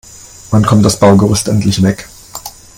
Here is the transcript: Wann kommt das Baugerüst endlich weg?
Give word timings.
Wann 0.49 0.65
kommt 0.65 0.83
das 0.83 0.99
Baugerüst 0.99 1.47
endlich 1.47 1.83
weg? 1.83 2.09